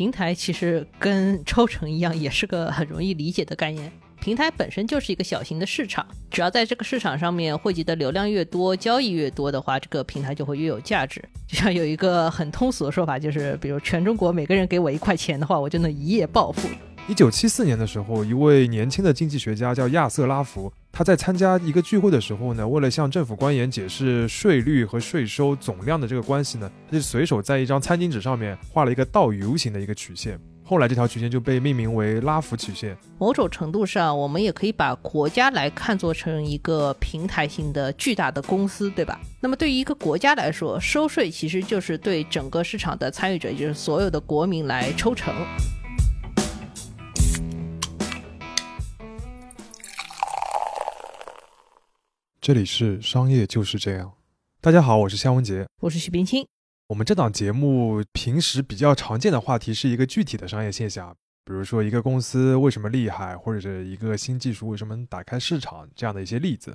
[0.00, 3.92] 平台其实跟抽成一样，也是个很容易理解的概念。
[4.18, 11.22] 平台本身就是一个小型的市场，只要在这个市场上面汇集的流量越多，交易越多的话，这个平台就会越有价值。
[11.46, 16.66] 就像有一个很通俗的说法，就是比如全中国每个人给我一块钱的话，我就能一夜暴富。
[17.06, 30.38] 一九七四年的时候，一位年轻的经济学家叫亚瑟拉福，他在参加一个聚会的时候呢，为了向政府官员解释税率和税收总量的这个关系呢，他就随手在一张餐巾纸上面画了一个倒 U 型的一个曲线。
[30.62, 32.96] 后来这条曲线就被命名为拉弗曲线。
[33.18, 39.18] 某种程度上，我们也可以把国家来看作成一个平台型的巨大的公司，对吧？
[39.40, 45.34] 那么对于一个国家来说，收税其实就是对整个市场的参与者，也就是所有的国民来抽成。
[52.40, 54.14] 这里是商业就是这样。
[54.62, 56.46] 大家好，我是夏文杰，我是许冰清。
[56.88, 66.74] 我们这档节目平时比较常见的话题是一个具体的商业现象，比如说一个公司为什么厉害，或者是一个新技术为什么能打开市场这样的一些例子。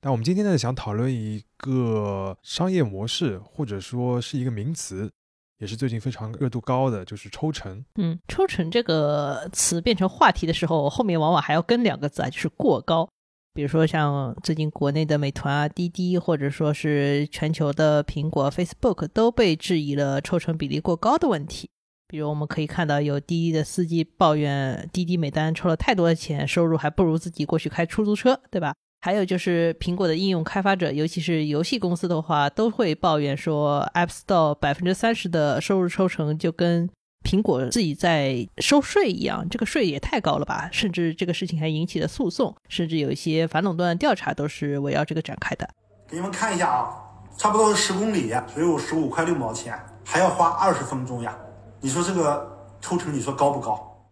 [0.00, 5.10] 但我们今天呢，想讨论一个商业模式，或者说是一个名词，
[5.58, 7.84] 也是最近非常热度高的，就是抽成。
[7.96, 13.06] 嗯，抽成这个词变成话题的时候，后面往往还要跟两个字啊，就是过高。
[13.54, 21.70] 比如说像最近国内的美团啊、滴滴，或者说是全球的苹果、Facebook，都被质疑了抽成比例过高的问题。
[22.08, 28.74] 比如我们可以看到有滴滴的司机抱怨滴滴每单抽了太多的钱，收入还不如自己过去开出租车，对吧？
[29.00, 36.90] 还有就是苹果的应用开发者，尤其是游戏公司的话，都会抱怨说 App Store 百分之三十的收入抽成就跟。
[37.24, 40.68] 苹果自己在收税一样，这个税也太高了吧！
[40.70, 45.68] 甚至这个事情还引起了诉讼，甚至有一些反垄断调查都是围绕这个展开的。
[46.06, 46.94] 给你们看一下啊，
[47.36, 51.34] 差不多是十公里，只有十五块六毛钱，还要花二十分钟呀！
[51.80, 54.06] 你说这个抽成，你说高不高？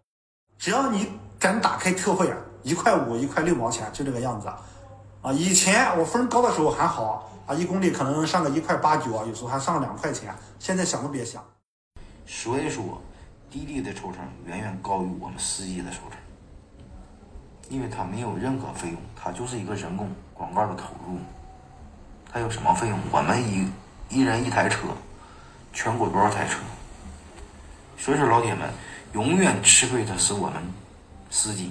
[0.59, 1.07] 只要你
[1.39, 4.49] 敢打开特惠啊，一块五、一块六毛钱，就这个样子
[5.21, 5.33] 啊！
[5.33, 11.45] 以前我分高的时候还好啊，一公里可能上个一块八九啊，有时候还上两块钱，现在想都别想。
[12.35, 12.99] 所以说，
[13.51, 16.19] 滴滴的抽成远远高于我们司机的抽成，
[17.69, 21.19] 因为它没有任何费用，它就是一个人工广告的投入。
[22.33, 22.99] 它有什么费用？
[23.13, 23.69] 我们一
[24.09, 24.89] 一人一台车，
[25.75, 26.59] 全国多少台车？
[27.99, 28.73] 所以说，老铁们，
[29.13, 30.63] 永远吃亏的是我们
[31.31, 31.71] 司机。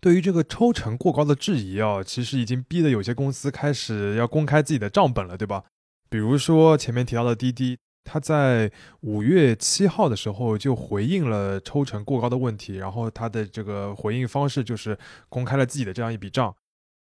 [0.00, 5.64] 对于这个抽成过高的质疑啊，其实已经逼得有些公司开始要公开自己的账本了，对吧？
[6.10, 7.78] 比如说前面提到的滴滴。
[8.04, 8.70] 他在
[9.00, 14.96] 五月七号的时候就回应了抽成过高的问题，然后他的这个回应方式就是
[15.28, 16.54] 公开了自己的这样一笔账。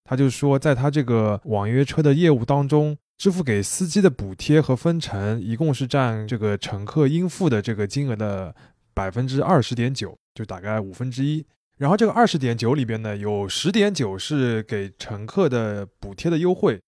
[0.03, 8.55] 他就说，在他这个网约车的业务当中，支付给司机的补贴和分成，一共是占这个乘客应付的这个金额的
[8.93, 11.45] 百分之二十点九，就大概五分之一。
[11.77, 16.79] 然后这个二十点九里边呢，有十点九是给乘客的补贴的优惠。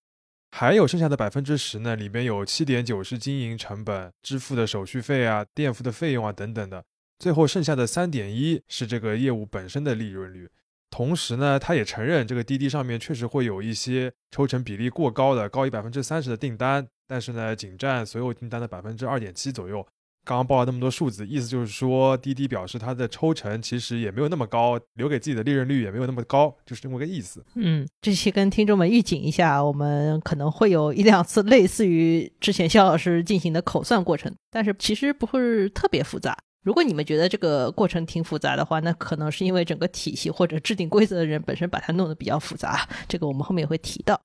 [0.51, 6.83] 还有剩下的百分之十呢，里边有七点九是经营成本支付的手续费啊、垫付的费用啊等等的，
[7.19, 10.49] 最后剩下的三点一是这个业务本身的利润率。
[10.89, 19.85] 同时呢，他也承认这个滴滴上面确实会有一些抽成比例过高的，高于百分之三十的订单，但是呢，仅占所有订单的百分之二点七左右。
[20.29, 27.43] 刚刚报了那么多数字，意思就是说，滴滴表示它的抽成其实也没有那么高，留给自己的利润率也没有那么高，就是这么个意思。
[27.55, 36.37] 嗯，这期跟听众们预警一下，我们可能会有一两次类似于之前肖老师进行的口算过程，但是其实不会特别复杂。
[36.63, 42.87] 如果你们觉得这个过程挺复杂的话，那可能是因为整个体系或者制定规则的人本身把它弄得比较复杂。
[43.07, 44.21] 这个我们后面也会提到。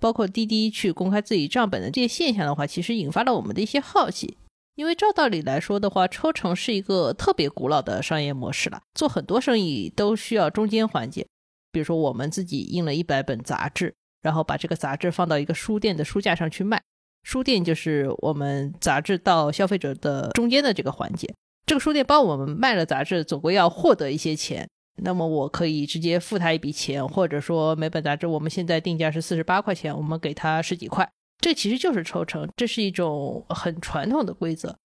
[0.00, 4.38] 包括滴滴去公开自己账本的这些现象的话，其实引发了我们的一些好奇。
[4.74, 8.80] 因为照道理来说的话，抽成是一个特别古老的商业模式了。
[8.94, 11.26] 做很多生意都需要中间环节，
[11.70, 16.82] 比如说我们自己印了一百本杂志，然后把这个杂志放到一个书店的书架上去卖。
[17.22, 21.32] 书店就是我们杂志到消费者的中间的这个环节。
[21.66, 24.68] 这个书店帮我们卖了杂志，总归要获得一些钱。
[25.02, 31.08] 那么我可以直接付他一笔钱，或者说每本杂志我们现在定价是四十八块钱，我们给他十几块。
[31.42, 34.78] 这其实就是抽成，这是一种很传统的规则。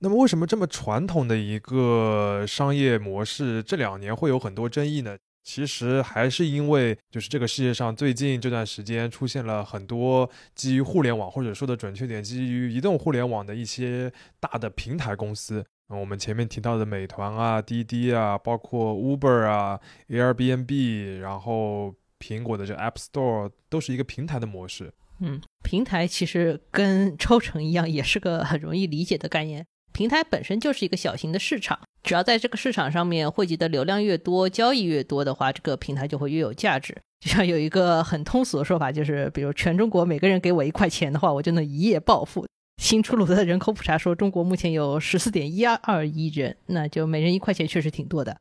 [0.00, 5.16] 那么，为什么这么传统的一个商业模式这两年会有很多争议呢？
[5.42, 15.64] 其实还是因为，就是这个世界上最近这段时间出现了很多基于互联网，或者说的准确点，基于移动互联网的一些大的平台公司。
[15.88, 24.92] 我们前面提到的美团啊、滴滴啊，包括 Uber 啊、Airbnb，然后苹果的这 App Store 都是一个平台的模式。
[25.20, 29.64] 嗯，平台其实跟抽成一样，也是个很容易理解的概念。
[29.92, 36.94] 平台本身就是一个小型的市场，只要在这个市场上面汇集的流量越多，交易越多的话，这个平台就会越有价值。
[37.20, 42.46] 就像有一个很通俗的说法，就是比如全中国每个人给我一块钱的话，我就能一夜暴富。
[42.76, 48.36] 新出炉的人口普查说，中国目前有十四点一二亿人，那就每人一块钱确实挺多的。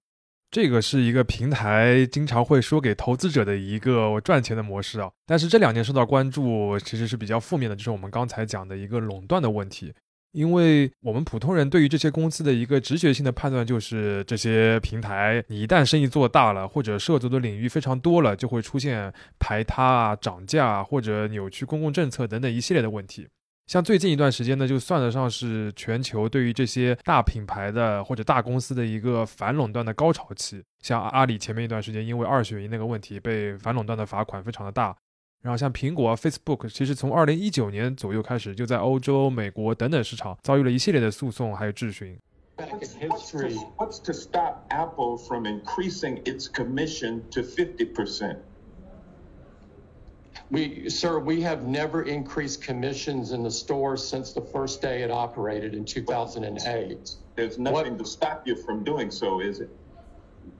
[0.55, 9.93] 这个是一个平台经常会说给投资者的一个赚钱的模式啊，但是这两年受到关注其实是比较负面的，就是我们刚才讲的一个垄断的问题。
[10.31, 23.27] 因为我们普通人对于这些公司的一个直觉性的判断就是，这些平台你一旦生意做大了，或者涉足的领域非常多了，就会出现排他啊、涨价或者扭曲公共政策等等一系列的问题。
[23.67, 30.63] 像最近一段时间呢，就算得上是全球对于这些大品牌的或者大公司的一个反垄断的高潮期。
[30.81, 34.95] 像阿里前面一段时间因为二选一那个问题被反垄断的罚款非常的大，
[35.41, 42.15] 然后像苹果、Facebook，其实从二零一九年左右开始就在欧洲、美国等等市场遭遇了一系列的诉讼还有质询。
[42.57, 48.37] What's to stop Apple from increasing its commission to fifty percent?
[50.50, 55.10] We, sir, we have never increased commissions in the store since the first day it
[55.10, 57.14] operated in 2008.
[57.36, 57.98] There's nothing what?
[57.98, 59.68] to stop you from doing so, is it?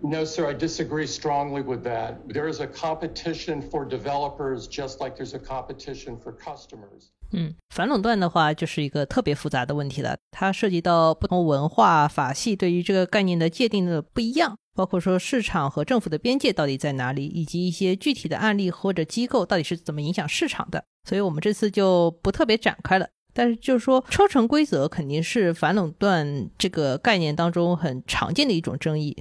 [0.02, 2.20] No, sir, I disagree strongly with that.
[2.28, 7.10] There is a competition for developers just like there's a competition for customers.
[7.32, 20.83] 嗯，反垄断的话就是一个特别复杂的问题了，它涉及到不同文化法系对于这个概念的界定的不一样， 包括说市场和政府的边界到底在哪里，以及一些具体的案例或者机构到底是怎么影响市场的。
[21.07, 23.07] 所以我们这次就不特别展开了。
[23.33, 29.15] 但是就是说，抽成规则肯定是反垄断这个概念当中很常见的一种争议。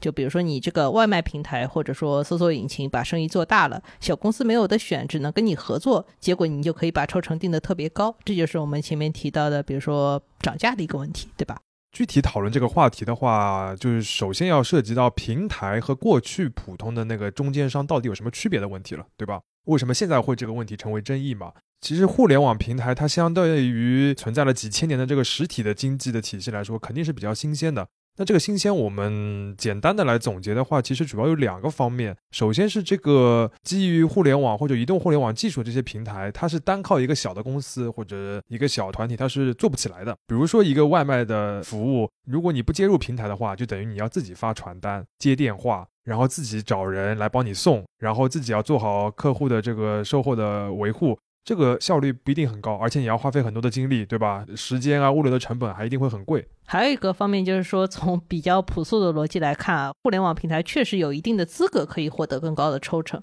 [0.00, 11.58] 就比如说你这个外卖平台或者说搜索引擎把生意做大了，小公司没有的选，只能跟你合作，结果你就可以把抽成定得特别高，这就是我们前面提到的，比如说涨价的一个问题，对吧？
[11.96, 19.40] 具体讨论这个话题的话，就是首先要涉及到平台和过去普通的那个中间商到底有什么区别的问题了，对吧？
[19.64, 21.54] 为什么现在会这个问题成为争议嘛？
[21.80, 27.88] 其实互联网平台它相对于存在了几千年的这个实体的经济的体系来说，肯定是比较新鲜的。
[28.18, 32.16] 那这个新鲜，我们简单的来总结的话，其实主要有两个方面。
[32.30, 40.16] 首先是这个基于互联网或者移动互联网技术这些平台，它是单靠一个小的公司或者一个小团体，它是做不起来的。
[40.26, 51.18] 比如说一个外卖的服务，如果你不接入平台的话，就等于你要自己发传单、接电话，然后自己找人来帮你送，然后自己要做好客户的这个售后的维护。
[51.46, 54.44] 这个效率不一定很高，而且你要花费很多的精力，对吧？
[54.56, 56.44] 时间啊，物流的成本还一定会很贵。
[56.66, 63.22] 还有一个方面就是说，从比较朴素的逻辑来看啊，互联网平台确实有一定的资格可以获得更高的抽成，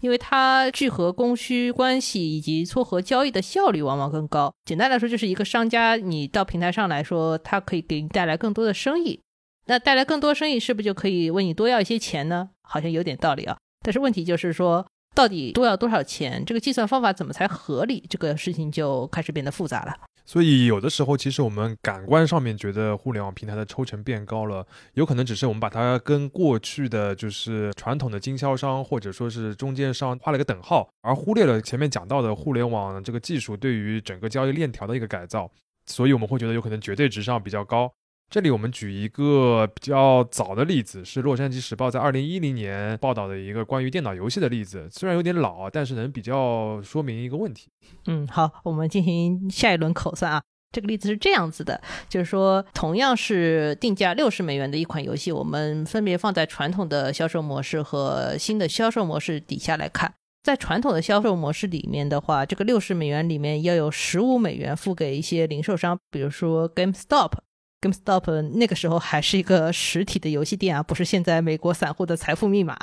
[0.00, 4.52] 因为它聚合供需关系以及撮合交易的效率往往更高。
[4.64, 9.20] 简单来说，就是一个商家你到平台上来说，它可以给你带来更多的生意。
[9.66, 12.50] 那带来更多生意，是不是就可以问你多要一些钱呢？
[12.62, 13.56] 好像有点道理啊。
[13.82, 14.84] 但是问题就是说。
[15.14, 16.44] 到底多要多少钱？
[16.44, 18.04] 这个计算方法怎么才合理？
[18.08, 19.94] 这个事情就开始变得复杂了。
[20.24, 24.64] 所以有的时候，其实我们感官上面觉得互联网平台的抽成变高了，
[24.94, 35.50] 有可能只是我们把它跟过去的就是传统的经销商或者说是中间商画了个等号，而忽略了前面讲到的互联网这个技术对于整个交易链条的一个改造。
[35.86, 37.92] 所以我们会觉得有可能绝对值上比较高。
[38.30, 44.88] 这里我们举一个比较早的例子，是《洛杉矶时报》在二零一零年报道的一个关于电脑游戏的例子。
[44.88, 47.68] 虽然有点老，但是能比较说明一个问题。
[48.06, 50.40] 嗯，好，我们进行下一轮口算啊。
[50.70, 60.14] 这个例子是这样子的，就是说，同样是定价六十美元的一款游戏，我们分别放在传统的销售模式和新的销售模式底下来看。
[60.44, 67.32] 在传统的销售模式里面的话，这个六十美元里面要有十五美元付给一些零售商，比如说 GameStop。
[67.80, 72.76] GameStop 那个时候还是一个实体的游戏店啊，不是现在美国散户的财富密码。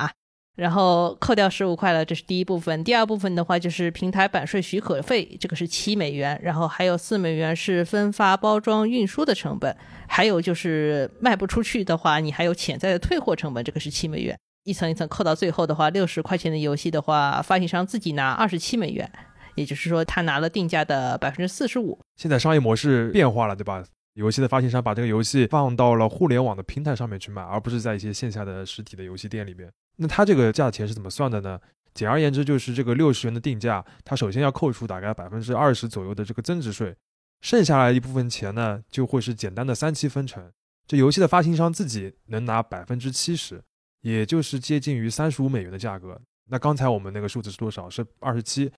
[0.56, 2.82] 然后扣掉十五块了，这是第一部分。
[2.82, 6.36] 第二部分的话就是平台版税许可费，这个是七美元。
[6.42, 9.76] 然后还有四美元是分发、包装、运输的成本。
[10.08, 14.36] 还有就是卖不出去的话，你还有潜在的退货成本，这个是七美元。
[14.64, 19.08] 一层一层扣到最后的话，六十块钱的游戏的话，发行商自己拿二十七美元，
[19.54, 21.96] 也就是说他拿了定价的百分之四十五。
[22.16, 23.84] 现在商业模式变化了，对吧？
[24.18, 29.72] 游戏的发行商把这个游戏放到了互联网的平台上面去卖，而不是在一些线下的实体的游戏店里边。
[29.98, 31.56] 那它这个价钱是怎么算的呢？
[31.94, 36.96] 简而言之，就是这个六十元的定价，它首先要扣除大概百分之二十左右的这个增值税，
[37.42, 40.50] 剩下来一部分钱呢，就会是简单的三七分成。
[40.88, 43.62] 这游戏的发行商自己能拿百分之七十，
[44.00, 46.20] 也就是接近于三十五美元的价格。
[46.50, 47.88] 那刚才我们那个数字是多少？
[47.88, 48.68] 是二十七。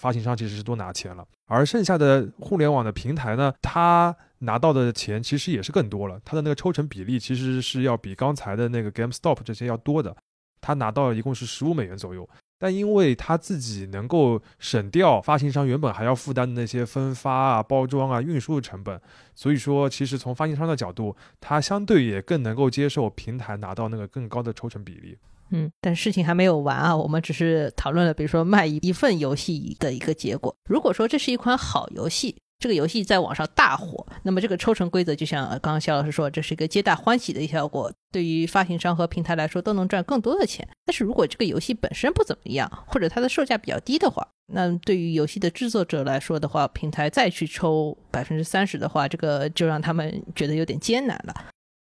[0.00, 10.16] 发行商其实是多拿钱了，而剩下的互联网的平台呢，它拿到的钱其实也是更多了，他的那个抽成比例其实是要比刚才的那个 GameStop 这些要多的，
[10.60, 12.28] 他拿到一共是十五美元左右。
[12.58, 18.98] 但因为他自己能够省掉发行商原本还要负担的那些分发啊、包装啊、运输的成本，
[19.34, 25.18] 所以说其实从发行商的角度，他相对也更能够接受平台拿到那个更高的抽成比例。
[25.50, 30.56] 嗯，但事情还没有完啊，我们只是讨论了，比如说卖一一份游戏的一个结果。
[30.64, 32.36] 如果说这是一款好游戏。
[32.58, 40.66] 这个游戏在网上大火，那么这个抽成规则就像刚刚肖老师说，这是一个皆大欢喜的效果，对于发行商和平台来说都能赚更多的钱。
[40.84, 51.34] 但是如果这个游戏本身不怎么样，或者它的售价比较低的话，那对于游戏的制作者来说的话，平台再去抽百分之三十的话，这个就让他们觉得有点艰难了。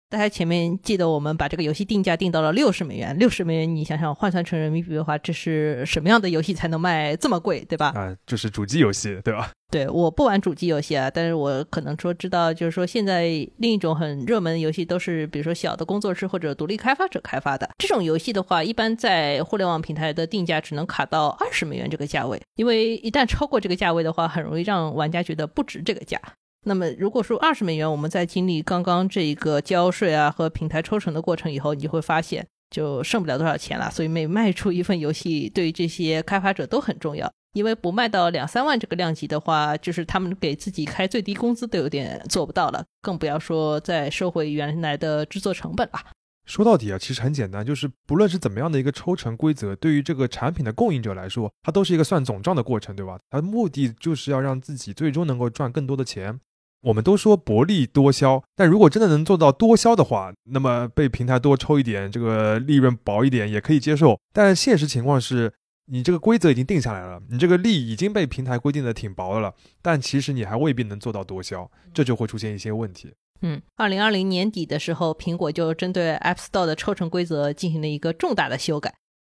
[0.09, 7.87] 大家前面记得我们把这个游戏定价定到了六十美元，六十美元你想想换算成人民币的话，这是什么样的游戏才能卖这么贵，对吧？
[7.95, 9.51] 啊，就是主机游戏，对吧？
[9.73, 13.23] 对，我不玩主机游戏啊，但是我可能说知道，就是说现在
[13.57, 26.21] 另一种很热门的游戏都是，比如说小的工作室或者独立开发者开发的这种游戏的话，一般在互联网平台的定价只能卡到二十美元这个价位，因为一旦超过这个价位的话，很容易让玩家觉得不值这个价。
[26.67, 33.89] 那么，如果说二十美元，我们在经历刚刚这一个交税啊和平台抽成的过程以后，你就会发现就剩不了多少钱了。
[33.89, 45.99] 所以每卖出一份游戏，对于这些开发者都很重要，因为不卖到两三万这个量级的话，就是他们给自己开最低工资都有点做不到了，更不要说再收回原来的制作成本了。
[46.45, 53.17] 说到底啊，其实很简单，就是不论是怎么样的一个抽成规则，对于这个产品的供应者来说，它都是一个算总账的过程，对吧？
[53.29, 56.39] 它的目的就是要让自己最终能够赚更多的钱。
[56.81, 64.19] 我们都说薄利多销，但如果真的能做到多销的话，那么被平台多抽一点，这个利润薄一点也可以接受。
[64.33, 65.53] 但现实情况是，
[65.85, 73.13] 你这个规则已经定下来了，你这个利已经被平台规定的挺薄的了，但其实你还未必能做到多销，这就会出现一些问题。
[73.41, 78.95] 嗯，二零二零年底的时候，苹果就针对 App Store 的抽成规则进行了一个重大的修改，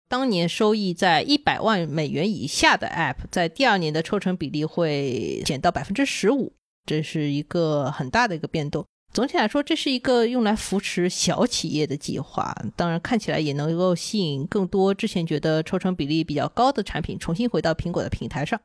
[0.09, 6.53] 当年收益在一百万美元以下的 App，在第二年的抽成比例会减到百分之十五。
[6.85, 8.87] 这是一个很大的一个变动。
[9.13, 12.55] 总体来说，这是一个用来扶持小企业的计划。
[12.77, 18.61] 当然，看起来也能够吸引更多之前觉得抽成比例比较高的产品重新回到苹果的平台上。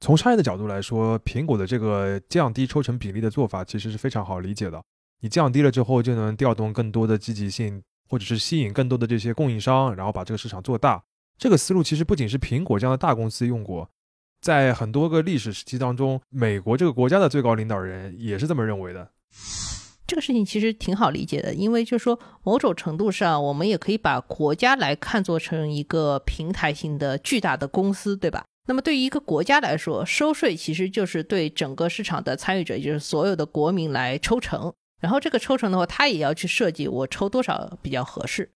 [0.00, 4.80] 从商业的角度来说，苹果的这个降低抽成比例的做法其实是非常好理解的。
[5.20, 11.02] 你降低了之后，就能调动更多的积极性，或者是吸引更多的这些供应商，然后把这个市场做大。
[11.36, 13.90] 这个思路其实不仅是苹果这样的大公司用过。
[14.40, 19.10] 在很多个历史时期当中，美国这个国家的最高领导人也是这么认为的。
[20.08, 28.42] 这个事情其实挺好理解的，因为就是说，某种程度上，我们也可以把国家来看作成一个平台性的巨大的公司，对吧？
[28.68, 34.72] 那么对于一个国家来说，收税其实就是对整个市场的参与者，也就是所有的国民来抽成。
[34.98, 38.50] 然后这个抽成的话，他也要去设计我抽多少比较合适。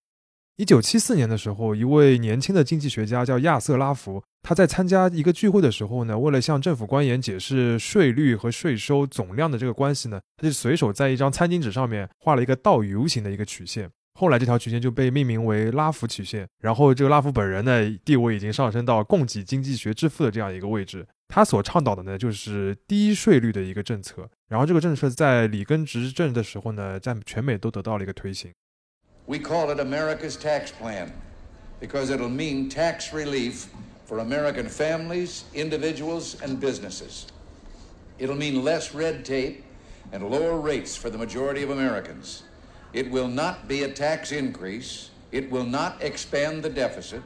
[0.57, 4.23] 一九七四年的时候，一位年轻的经济学家叫亚瑟拉福。
[4.43, 13.89] 他在参加一个聚会的时候呢，为了向政府官员解释税率和税收总量的这个关系呢，他就随手在一张餐巾纸上面画了一个倒 U 型的一个曲线。
[14.19, 16.47] 后来这条曲线就被命名为拉福曲线。
[16.61, 21.07] 然后这个拉福本人呢，地位已经上升到供给经济学之父的这样一个位置。
[21.29, 24.29] 他所倡导的呢，就是低税率的一个政策。
[24.49, 28.53] 然后这个政策在里根执政的时候呢，在全美都得到了一个推行。
[29.25, 31.11] We call it America's tax plan
[31.81, 33.67] because it'll mean tax relief.
[34.13, 37.27] For American families, individuals, and businesses.
[38.19, 39.65] It'll mean less red tape
[40.13, 42.43] and lower rates for the majority of Americans.
[42.93, 45.09] It will not be a tax increase.
[45.31, 47.23] It will not expand the deficit.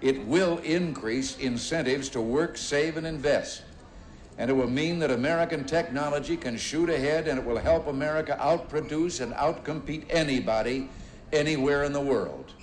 [0.00, 3.60] It will increase incentives to work, save, and invest.
[4.38, 8.38] And it will mean that American technology can shoot ahead and it will help America
[8.40, 10.88] outproduce and outcompete anybody
[11.30, 12.54] anywhere in the world.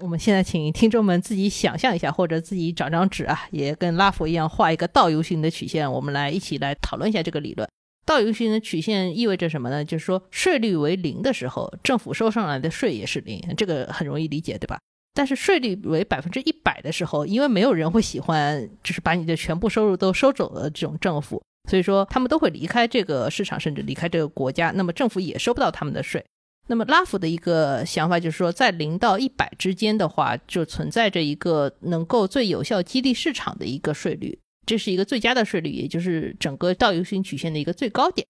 [0.00, 5.90] 我们现在请听众们自己想象一下，或者自己找张纸啊，也跟拉佛一样画一个倒 U 型的曲线。
[5.90, 7.68] 我们来一起来讨论一下这个理论。
[8.04, 9.84] 倒 U 型的曲线意味着什么呢？
[9.84, 14.78] 就是说税率为零的时候，政府收上来的税也是零，这个很容易理解，对吧？
[15.14, 24.70] 但是税率为百分之一百的时候，因为没有人会喜欢就是把你的全部收入都收走的这种政府，所以说他们都会离开这个市场，甚至离开这个国家。
[24.74, 26.22] 那么政府也收不到他们的税。
[26.68, 38.26] 那么拉夫的一个想法就是说，在零到一百之间的话，就存在着一个能够最有效激励市场的一个税率，这是一个最佳的税率，也就是整个倒 U 型曲线的一个最高点。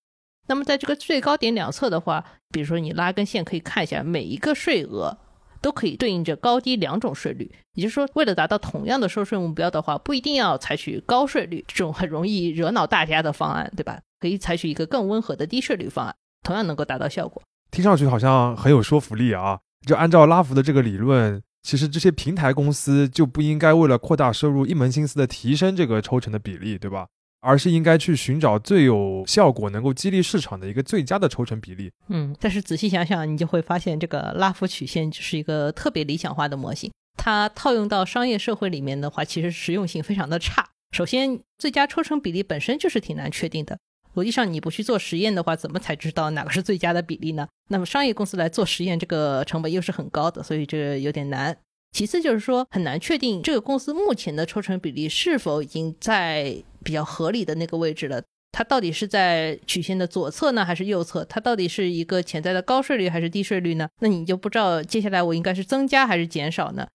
[0.49, 5.17] 那么在这个最高点两侧的话，比如说你拉根线可以看一下，每一个税额
[5.63, 7.51] 都可以对应着高低两种税率。
[7.73, 13.99] 也就是说，为了达到同样的收税目标的话，不一定要采取高税率这种很容易惹恼大家的方案，对吧？
[14.21, 17.43] 可以采取一个更温和的低税率方案，同样能够达到效果。
[17.71, 19.59] 听上去好像很有说服力啊！
[19.87, 27.07] 就按照拉弗的这个理论，其实这些平台公司就不应该为了扩大收入，一门心思的提升这个抽成的比例，对吧？
[27.41, 31.93] 而是应该去寻找最有效果、能够激励市场的一个最佳的抽成比例。
[32.09, 36.91] 嗯，但是仔细想想，你就会发现这个拉弗曲线就是一个特别理想化的模型。
[37.17, 40.67] 它套用到商业社会里面的话，其实实用性非常的差。
[40.91, 43.79] 首先，最佳抽成比例本身就是挺难确定的。
[44.17, 47.47] 逻辑上，你不去做实验的话，怎么才知道哪个是最佳的比例呢？
[47.69, 51.57] 那么商业公司来做实验，这个成本又是很高的，所以这有点难。
[51.93, 58.23] 其次就是说，很难确定这个公司目前的抽成比例是否已经在比较合理的那个位置了。
[58.53, 61.23] 它到底是在曲线的左侧呢，还是右侧？
[61.27, 63.87] 它到底是一个潜在的高税率还是低税率呢？
[64.01, 66.87] 那你就不知道接下来我应该是增加还是减少呢？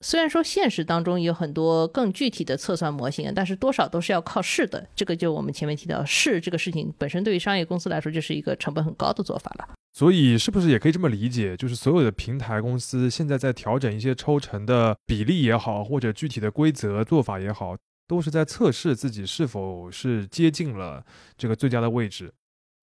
[0.00, 4.86] 虽然说现实当中有很多更具体的测算模型，但是多少都是要靠试的。
[4.94, 9.68] 这个就我们前面提到试这个事情本身，对于商业公司来说就是一个成本很高的做法了。
[9.92, 17.76] 所以是不是也可以这么理解，就是所有的平台公司现在在调整一些抽成的比例也好，或者具体的规则做法也好，
[18.06, 21.04] 都是在测试自己是否是接近了
[21.36, 22.32] 这个最佳的位置。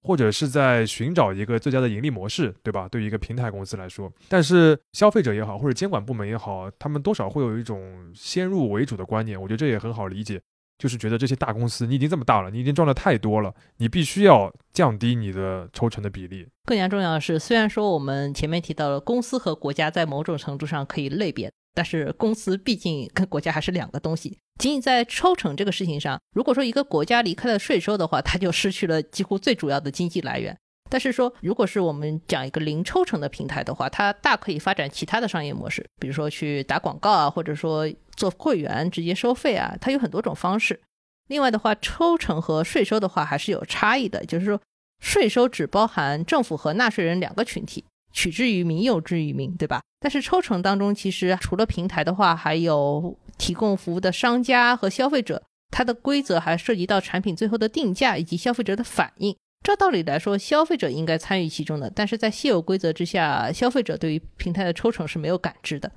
[0.05, 2.87] 或者是在寻找一个最佳的盈利模式，对吧？
[2.87, 9.41] 对于一个平台公司来说，但是消费者也好，或者监管部门也好，他们多少会有一种先入为主的观念。
[9.41, 10.39] 我觉得这也很好理解，
[10.77, 16.47] 就是觉得这些大公司你已经这么大了，你已经赚的太多了，你必须要降低你的抽成的比例。
[16.65, 21.51] 更加重要的是，虽然说我们前面提到了公司和国家在某种程度上可以类别。
[21.75, 24.39] 但是公司毕竟跟国家还是两个东西。
[24.57, 30.57] 仅仅在抽成这个事情上，如果说一个国家离开了税收的话，它就失去了几乎最主要的经济来源。
[30.89, 40.79] 但是说，如果是我们讲一个零抽成的平台的话，它大可以发展其他的商业模式，比如说去打广告啊，或者说做会员直接收费啊，它有很多种方式。
[41.27, 44.61] 另外的话，抽成和税收的话还是有差异的，就是说
[45.01, 47.83] 税收只包含政府和纳税人两个群体。
[48.15, 49.81] 取之于民，用之于民，对吧？
[49.99, 59.35] 但是抽成当中，其实除了平台的话，还有提供服务的商家和消费者，它的规则还涉及到产品最后的定价以及消费者的反应。
[59.63, 65.91] 照道理来说，消费者应该参与其中的，但是在现有规则之下，消费者对于平台的抽成是没有感知的。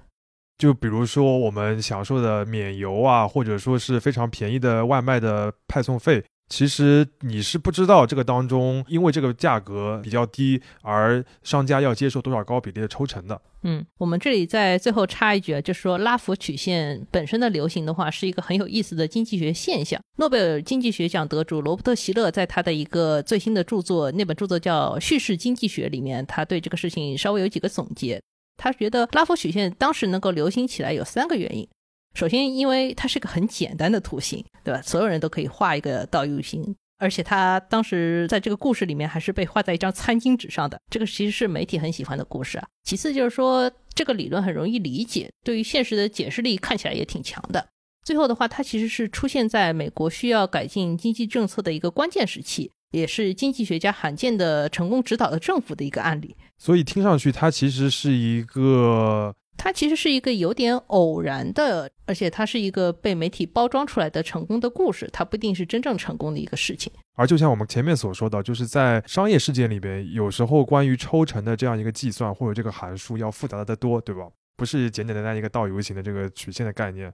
[0.56, 6.24] 就比如说我们享受的免邮啊，或者说是非常便宜的外卖的派送费。
[6.48, 13.40] 其实你是不知道这个当中，因为这个价格比较低，而商家要接受多少高比例的抽成的。
[13.62, 20.00] 嗯，我们这里在最后插一句啊，就是说拉弗曲线本身的流行的话，是一个很有意思的经济学现象。
[20.16, 28.20] 诺贝尔经济学奖得主罗伯特席勒在他的一个最新的著作，那本著作叫《叙事经济学》里面，他对这个事情稍微有几个总结。
[28.56, 31.68] 他觉得拉弗曲线当时能够流行起来有三个原因。
[32.14, 34.82] 首先，因为它是个很简单的图形，对吧？
[34.82, 42.66] 所有人都可以画一个倒 U 型，而且它当时在这个故事里面还是被画在一张餐巾纸上的，这个其实是媒体很喜欢的故事啊。
[42.82, 47.68] 其次就是说，这个理论很容易理解，对于现实的解释力看起来也挺强的。
[48.04, 56.34] 最后的话，它其实是出现在美国需要改进经济政策的一个关键时期，也是经济学家罕见的成功指导了政府的一个案例。
[56.56, 59.32] 所以听上去，它其实是一个。
[59.58, 66.90] 它其实是一个有点偶然的，而且它是一个被媒体包装出来的成功的故事，它不一定是真正成功的一个事情。
[67.16, 74.28] 而就像我们前面所说的，就是在商业世界里边，有时候关于抽成的这样一个计算或者这个函数要复杂的多，对吧？
[74.56, 77.12] 不是简简单单一个倒 U 型的这个曲线的概念。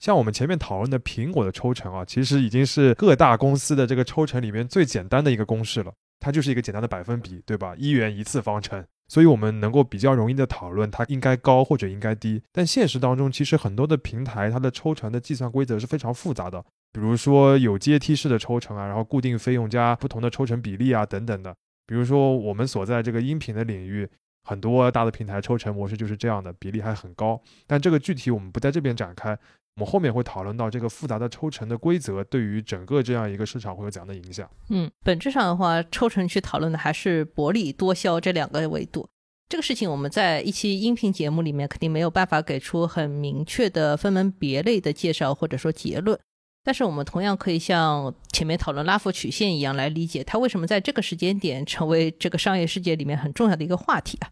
[0.00, 7.74] 像我们前面讨论的苹果的抽成啊，其实已经是各大公司的这个抽成里面最简单的一个公式了，它就是一个简单的百分比，对吧？
[7.76, 8.84] 一元一次方程。
[9.12, 12.40] 所以，我们能够比较容易的讨论它应该高或者应该低。
[12.50, 21.54] 但现实当中，其实很多的平台它的抽成的计算规则是非常复杂的，比如说有阶梯式的抽成啊，然后固定费用加不同的抽成比例啊等等的。
[21.86, 24.08] 比如说我们所在这个音频的领域，
[24.44, 27.38] 很多大的平台抽成模式就是这样的，比例还很高。
[27.66, 29.38] 但这个具体我们不在这边展开。
[29.76, 34.48] 我们后面会讨论到这个复杂的抽成的规则对于整个这样一个市场会有怎样的影响。
[34.68, 39.08] 嗯，本质上的话，抽成去讨论的还是薄利多销这两个维度。
[39.48, 46.18] 这个事情我们在一期音频节目里面肯定没有办法给出很明确的分门别类的介绍或者说结论，
[46.62, 54.28] 但是我们同样可以像前面讨论拉弗曲线一样来理解它为什么在这个时间点成为这个商业世界里面很重要的一个话题啊。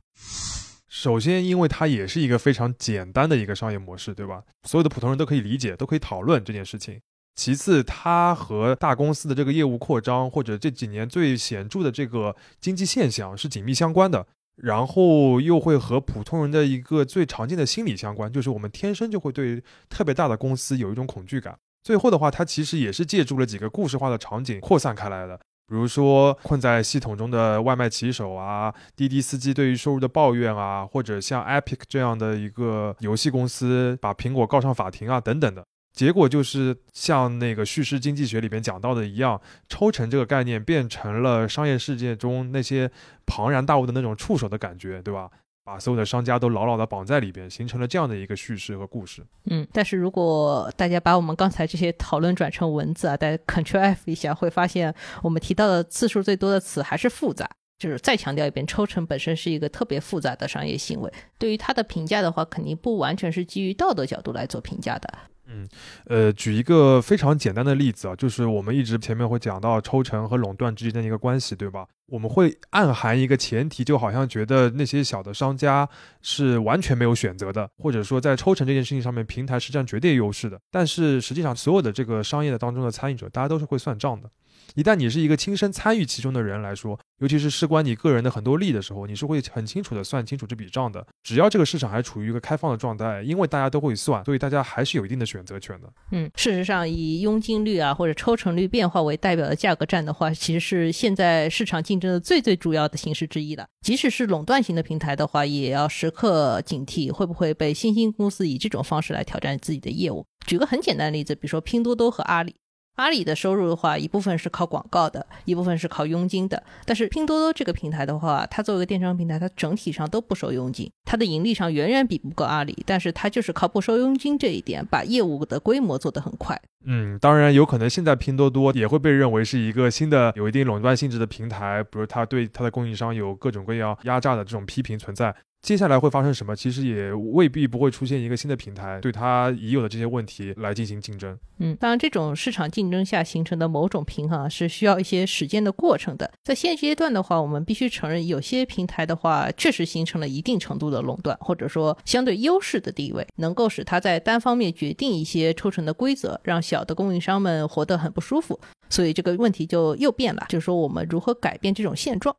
[0.91, 4.43] 首先，因为它也是一个非常简单的一个商业模式，对吧？
[4.65, 7.01] 所有的普通人都可以理解，都可以讨论这件事情。
[7.37, 14.27] 其次，它和大公司的这个业务扩张，或者这几年最显著的这个经济现象是紧密相关的。
[14.57, 21.57] 然后又会和普通人的一个最常见的心理相关，就是我们天生就会对特别大的公司有一种恐惧感。
[21.83, 35.65] 最后的话，它其实也是借助了几个故事化的场景扩散开来的，比如说困在系统中的外卖骑手啊，滴滴司机对于收入的抱怨啊，或者像 Epic 这样的一个游戏公司把苹果告上法庭啊等等的。
[35.93, 42.91] 结果就是像那个叙事经济学里边讲到的一样，抽成这个概念变成了商业世界中那些
[43.25, 45.31] 庞然大物的那种触手的感觉，对吧？
[45.65, 49.25] 把所有的商家都牢牢的绑在里边，形成了这样的一个叙事和故事。
[49.45, 57.49] 嗯，但是如果大家把我们刚才这些讨论转成文字啊，大家 Ctrl F 一下，会发现我们提到的次数最多的词还是复杂。
[57.79, 61.11] 就是再强调一遍，抽成本身是一个特别复杂的商业行为。
[61.39, 65.11] 对于它的评价的话，肯定不完全是基于道德角度来做评价的。
[65.53, 65.69] 嗯，
[66.07, 71.87] 呃，举一个非常简单的例子啊，就是我们一直前面会讲到抽成和垄断之间的一个关系，对吧？
[72.07, 75.89] 我们会暗含一个前提，就好像觉得那些小的商家
[76.23, 80.59] 是完全没有选择的，或者说在抽成这件事情上面，平台是占绝对优势的。
[80.71, 84.29] 但是实际上，所有的这个商业的当中的参与者，大家都是会算账的。
[84.75, 91.05] 一旦你是一个亲身参与其中的人来说，尤其是事关你个人的很多利的时候，你是会很清楚的算清楚这笔账的。
[91.23, 95.93] 只要这个市场还处于一个开放的状态，因为大家都会算，所以大家还是有一定的选择权的。
[96.13, 103.67] 嗯，事实上，以佣金率啊或者抽成率变化为代表的价格战的话，其实是现在市场竞争的最最主要的形式之一了。
[103.83, 110.25] 即使是垄断型的平台的话，也要时刻警惕会不会被新兴公司以这种方式来挑战自己的业务。
[110.47, 112.55] 举个很简单的例子，比如说拼多多和阿里。
[113.01, 116.63] 阿里的收入的话，一部分是靠广告的，一部分是靠佣金的。
[116.85, 122.77] 但是拼多多这个平台的话，它作为一个电商平台，它整体上都不收佣金，它的盈利上远远比不过阿里。
[122.85, 126.61] 但是它就是靠不收佣金这一点，把业务的规模做得很快。
[126.85, 135.35] 嗯，当然有可能现在拼多多也会被认为是一个新的有一定垄断性质的平台，比如它对它的供应商有各种各样压榨的这种批评存在。
[135.63, 136.57] 接下来会发生什么？
[136.57, 141.39] 其实也未必不会出现一个新的平台，对它已有的这些问题来进行竞争。
[141.59, 146.31] 嗯，当然，这种市场竞争下形成的某种平衡是需要一些时间的过程的。
[146.43, 158.59] 在现阶段的话，我们必须承认，有些平台的话确实形成了一定程度的垄断，或者说相对优势的地位，能够使它在单方面决定一些抽成的规则，让小的供应商们活得很不舒服。
[158.89, 162.35] 所以这个问题就又变了，就是说我们如何改变这种现状。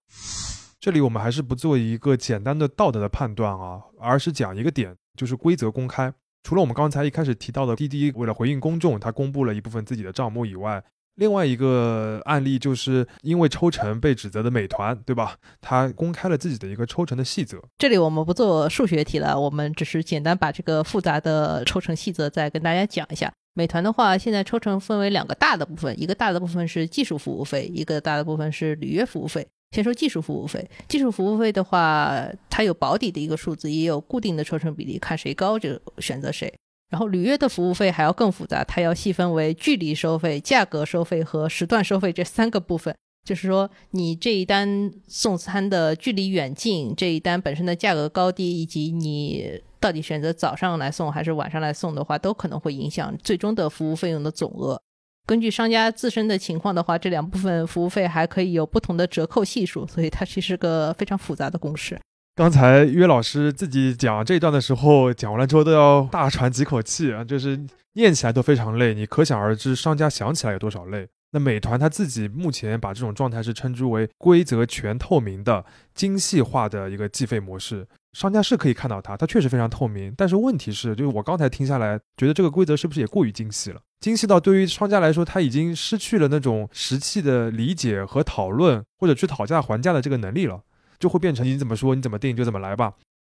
[0.81, 6.11] 这里我们还是不做一个简单的道德的判断啊，而是讲一个点，就是规则公开。
[6.41, 10.83] 除了我们刚才一开始提到的滴滴为了回应公众，他公布了一部分自己的账目以外，
[11.17, 15.37] 另外一个案例就是因为抽成被指责的美团，对吧？
[15.61, 17.61] 他公开了自己的一个抽成的细则。
[17.77, 23.31] 这里我们不做数学题了，我们只是简单把这个复杂的抽成细则再跟大家讲一下。
[23.53, 29.47] 美团的话，现在抽成分为两个大的部分，一个大的部分是技术服务费，一个大的部分是履约服务费。
[29.71, 36.53] 先说技术服务费，技术服务费的话，它有保底的一个数字，也有固定的抽成比例，看谁高就选择谁。
[36.89, 42.93] 然后履约的服务费还要更复杂，它要细分为距离收费、价格收费和时段收费这三个部分。
[43.23, 54.81] 就是说，你这一单送餐的距离远近，这一单本身的价格高低，以及你到底选择早上来送还是晚上来送的话，都可能会影响最终的服务费用的总额。
[55.27, 61.99] 根据商家自身的情况的话，这两部分服务费还可以有不同的折扣系数，所以它其实个非常复杂的公式。
[62.35, 67.59] 刚才约老师自己讲这一段的时候，讲完了之后都要大喘几口气啊，就是
[67.93, 71.07] 念起来都非常累，你可想而知商家想起来有多少累。
[71.33, 77.87] 那美团他自己目前把这种状态是称之为规则全透明的精细化的一个计费模式。
[78.13, 80.13] 商家是可以看到它，它确实非常透明。
[80.17, 83.81] 但是问题是，就是我刚才听下来，觉得这个规则是不是也过于精细了？
[83.99, 90.61] 精细到对于商家来说，他已经失去了那种实际的理解和讨论，或者去讨价还价的这个能力了，
[90.99, 92.93] 就会变成你怎么说，你怎么定就怎么来吧。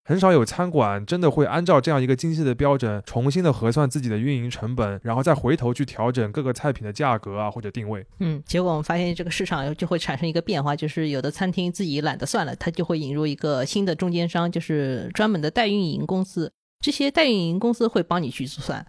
[0.05, 8.05] 很少有餐馆真的会按照这样一个精细的标准，重新的核算自己的运营成本，然后再回头去调整各个菜品的价格啊或者定位。
[8.19, 16.53] 嗯，结果我们发现这个市场就会产生一个变化，就是有的餐厅自己懒得算了，他就会引入一个新的中间商，就是专门的代运营公司。
[16.81, 18.85] 这些代运营公司会帮你去算，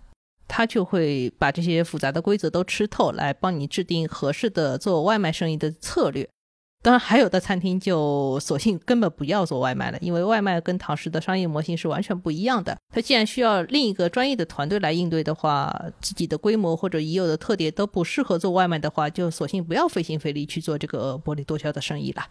[0.47, 6.27] 他就会把这些复杂的规则都吃透，来帮你制定合适的做外卖生意的策略。
[6.83, 12.77] 当然，还有的餐厅就索性根本不要做外卖了，因为外卖跟堂食的商业模型是完全不一样的。
[12.93, 22.23] 它既然需要另一个专业的团队来应对的话，自己的规模或者已有的特点都不适合做外卖的话，就索性不要费心费力去做这个薄利多销的生意了。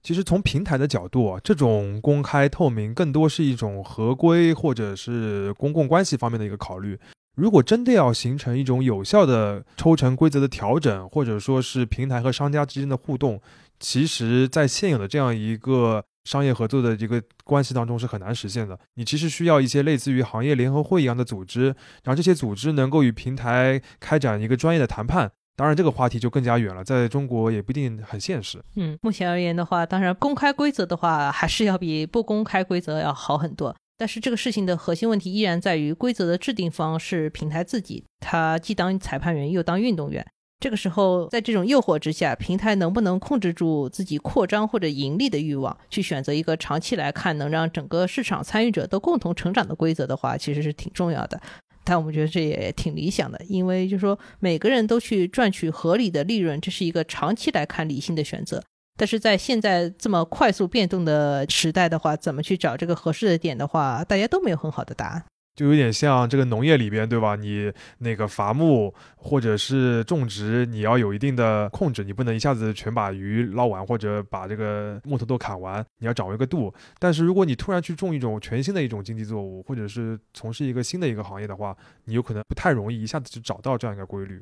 [0.00, 6.96] 其实从平台的角度啊，这种公开透明更多是一种合规或者是公共关系方面的一个考虑。
[7.34, 13.40] 如果真的要形成一种有效的抽成规则的调整，或者说是平台和商家之间的互动。
[13.80, 18.78] 其实，在现有的这样一个商业合作的这个关系当中是很难实现的。
[18.94, 21.66] 你其实需要一些类似于行业联合会一样的组织，
[22.02, 25.30] 然后这些组织能够与平台开展一个专业的谈判。
[25.56, 28.62] 当然，这个话题就更加远了，在中国也不一定很现实。
[28.76, 33.74] 嗯，目前而言的话，当然公开规则的话，还是要比不公开规则要好很多。
[33.96, 40.24] 但是这个事情的核心问题依然在于规则的制定方是平台自己，他既当裁判员又当运动员。
[40.60, 51.40] 这个时候，在这种诱惑之下，平台能不能控制住自己扩张或者盈利的欲望，去选择一个长期来看能让整个市场参与者都共同成长的规则的话，其实是挺重要的。
[51.84, 58.62] 但我们觉得这也挺理想的，因为就是说每个人都去赚取合理的利润，这是一个长期来看理性的选择。
[58.96, 65.24] 但是在现在这么快速变动的时代的话，怎么去找这个合适的点的话，大家都没有很好的答案。
[65.58, 67.34] 就有点像这个农业里边，对吧？
[67.34, 76.72] 你那个伐木或者是种植，你要有一定的控制，你不能一下子全把鱼捞完，或者把这个木头都砍完，你要掌握一个度。
[77.00, 84.40] 但是如果你突然去种一种全新的一种经济作物，或者是从事一个新的一个行业的话，你有可能不太容易一下子就找到这样一个规律。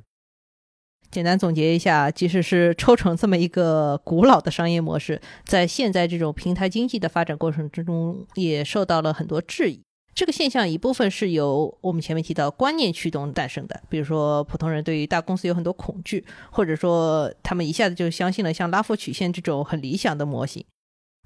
[1.10, 9.85] 简单总结一下，即使是抽成这么一个古老的商业模式，在现在这种平台经济的发展过程之中，也受到了很多质疑。
[10.16, 20.64] 这个现象一部分是由我们前面提到观念驱动诞生的，比如说普通人对于大公司有很多恐惧，或者说他们一下子就相信了像拉弗曲线这种很理想的模型。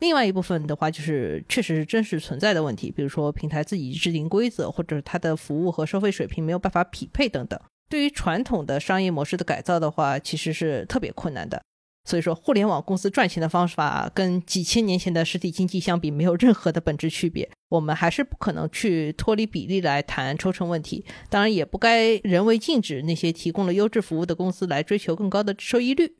[0.01, 7.61] 另外一部分的话，就是确实是真实存在的问题，比如说平台自己制定规则，或者它的服务和收费水平没有办法匹配等等。
[7.89, 11.63] 对于传统的商业模式的改造的话，其实是特别困难的。
[12.05, 17.49] 所以说，互联网公司赚钱的方法跟几千年前的实体经济相比，没有任何的本质区别。
[17.69, 26.17] 我们还是不可能去脱离比例来谈抽成问题，当然也不该人为禁止那些提供了优质服务的公司来追求更高的收益率。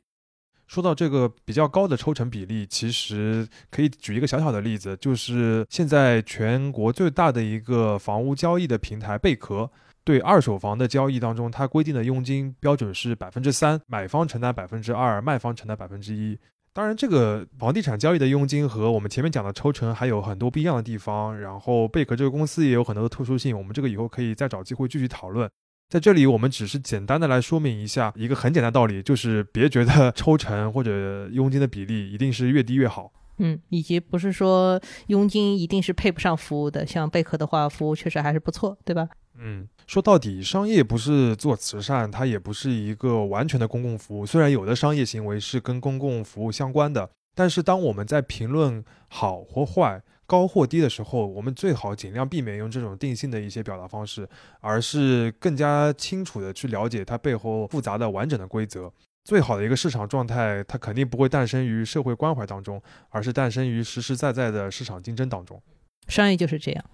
[0.67, 9.69] 说到这个比较高的抽成比例，其实可以举一个小小的例子，就是现在全国最大的一个房屋交易的平台贝壳。
[10.03, 16.37] 对二手房的交易当中，它规定的佣金标准是百分之三，买方承担百分之二，卖方承担百分之一。
[16.73, 21.37] 当然，这个房地产交易的佣金和我们前面讲的抽成还有很多不一样的地方。
[21.37, 25.49] 然后贝壳这个公司也有很多的特殊性，我们这个以后可以再找机会继续讨论。
[25.89, 33.11] 在这里，我们只是简单的来说明一下一个很简单道理，就是别觉得抽成或者佣金的比例一定是越低越好。
[33.39, 36.85] 嗯，以及不是说佣金一定是配不上服务的。
[36.85, 39.09] 像贝壳的话，服务确实还是不错，对吧？
[39.37, 44.25] 嗯，说到底，商业不是做慈善，它也不是一个完全的公共服务。
[44.25, 54.25] 虽然有的商业行为是跟公共服务相关的，但是当我们在评论好或坏、高或低的时候，我们最好尽量避免用这种定性的一些表达方式，
[54.61, 58.89] 而是更加清楚的去了解它背后复杂的完整的规则。
[59.25, 65.61] 最好的一个市场状态，它肯定不会诞生于社会关怀当中，而是诞生于实实在在的市场竞争当中。
[66.07, 66.85] 商业就是这样。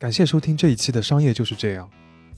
[0.00, 1.86] 感谢收听这一期的《商业就是这样》。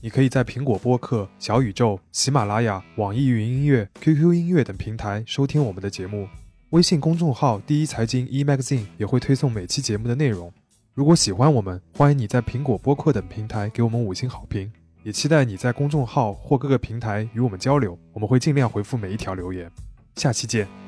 [0.01, 6.27] 你可以在苹果播客、小宇宙、喜马拉雅、网易云音乐、QQ 音乐等平台收听我们的节目。
[6.71, 10.51] 微信公众号“第一财经 e magazine” 也会推送每期节目的内容。
[10.93, 14.69] 如果喜欢我们，欢迎你在苹果播客等平台给我们五星好评。
[15.03, 19.71] 也期待你在公众号或各个平台与我们交流，我们会尽量回复每一条留言。
[20.17, 20.82] 下期见。